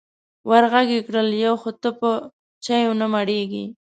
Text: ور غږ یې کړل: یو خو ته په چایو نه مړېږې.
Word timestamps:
ور 0.49 0.63
غږ 0.71 0.87
یې 0.95 1.01
کړل: 1.07 1.27
یو 1.45 1.53
خو 1.61 1.71
ته 1.81 1.89
په 1.99 2.09
چایو 2.65 2.91
نه 3.01 3.05
مړېږې. 3.13 3.65